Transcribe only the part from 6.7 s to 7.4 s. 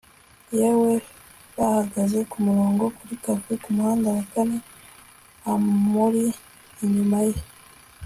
inyuma ye